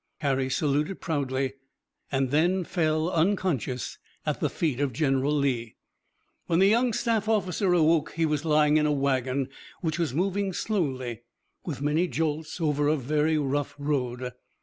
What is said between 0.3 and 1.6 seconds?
saluted proudly,